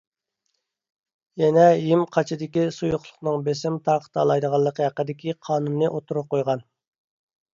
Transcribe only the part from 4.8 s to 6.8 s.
ھەققىدىكى قانۇننى ئوتتۇرىغا قويغان.